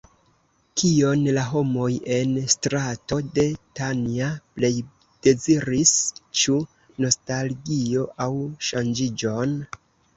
Kion 0.81 1.19
la 1.37 1.43
homoj 1.49 1.89
en 2.15 2.31
Strato 2.55 3.21
de 3.37 3.45
Tanja 3.81 4.31
plej 4.57 4.73
deziris, 5.29 5.95
ĉu 6.43 6.61
nostalgion 7.07 8.13
aŭ 8.29 8.33
ŝanĝiĝon? 8.73 9.59